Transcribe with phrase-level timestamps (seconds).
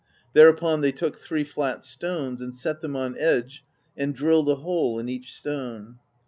[0.33, 3.63] Thereupon they took three flat stones, and set them on edge
[3.95, 5.99] and drilled a hole in each stone.